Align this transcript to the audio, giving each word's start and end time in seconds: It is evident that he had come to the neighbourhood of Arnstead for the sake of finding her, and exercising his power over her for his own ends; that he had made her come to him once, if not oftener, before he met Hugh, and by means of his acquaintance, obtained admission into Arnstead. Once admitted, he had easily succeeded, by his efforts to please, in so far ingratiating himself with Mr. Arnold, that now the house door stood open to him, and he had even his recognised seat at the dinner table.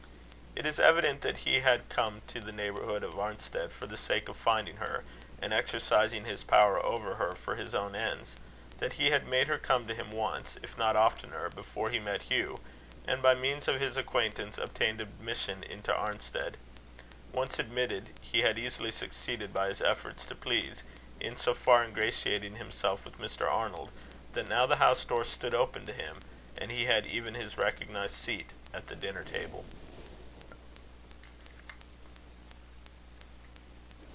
It 0.53 0.65
is 0.65 0.81
evident 0.81 1.21
that 1.21 1.39
he 1.39 1.61
had 1.61 1.87
come 1.89 2.21
to 2.27 2.39
the 2.41 2.51
neighbourhood 2.51 3.03
of 3.03 3.13
Arnstead 3.17 3.71
for 3.71 3.87
the 3.87 3.97
sake 3.97 4.27
of 4.29 4.35
finding 4.37 4.75
her, 4.75 5.05
and 5.41 5.53
exercising 5.53 6.25
his 6.25 6.43
power 6.43 6.77
over 6.85 7.15
her 7.15 7.31
for 7.31 7.55
his 7.55 7.73
own 7.73 7.95
ends; 7.95 8.33
that 8.77 8.93
he 8.93 9.09
had 9.11 9.25
made 9.25 9.47
her 9.47 9.57
come 9.57 9.87
to 9.87 9.95
him 9.95 10.11
once, 10.11 10.57
if 10.61 10.77
not 10.77 10.97
oftener, 10.97 11.49
before 11.49 11.89
he 11.89 11.99
met 11.99 12.23
Hugh, 12.23 12.57
and 13.07 13.21
by 13.23 13.33
means 13.33 13.67
of 13.69 13.79
his 13.79 13.95
acquaintance, 13.97 14.57
obtained 14.57 14.99
admission 14.99 15.63
into 15.63 15.91
Arnstead. 15.93 16.55
Once 17.31 17.57
admitted, 17.57 18.11
he 18.21 18.41
had 18.41 18.59
easily 18.59 18.91
succeeded, 18.91 19.53
by 19.53 19.69
his 19.69 19.81
efforts 19.81 20.25
to 20.25 20.35
please, 20.35 20.83
in 21.21 21.37
so 21.37 21.53
far 21.53 21.81
ingratiating 21.85 22.57
himself 22.57 23.05
with 23.05 23.17
Mr. 23.17 23.49
Arnold, 23.49 23.89
that 24.33 24.49
now 24.49 24.65
the 24.67 24.75
house 24.75 25.05
door 25.05 25.23
stood 25.23 25.55
open 25.55 25.85
to 25.85 25.93
him, 25.93 26.19
and 26.57 26.71
he 26.71 26.85
had 26.85 27.07
even 27.07 27.33
his 27.35 27.57
recognised 27.57 28.13
seat 28.15 28.47
at 28.73 28.87
the 28.87 28.95
dinner 28.95 29.23
table. 29.23 29.65